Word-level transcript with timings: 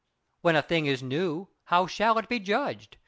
When 0.41 0.55
a 0.55 0.63
thing 0.63 0.87
is 0.87 1.03
new 1.03 1.49
how 1.65 1.85
shall 1.85 2.17
it 2.17 2.27
be 2.27 2.39
judged? 2.39 2.97